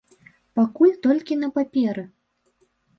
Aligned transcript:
Пакуль 0.59 0.97
толькі 1.05 1.39
на 1.45 1.53
паперы. 1.61 2.11